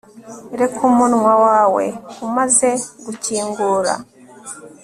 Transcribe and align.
reka 0.59 0.79
umunwa 0.89 1.33
wawe 1.45 1.85
umaze 2.27 2.69
gukingura 3.05 3.93